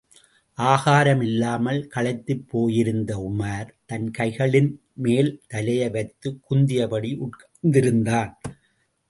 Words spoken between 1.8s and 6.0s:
களைத்துப்போயிருந்த Umar, தன் கைகளின்மேல் தலையை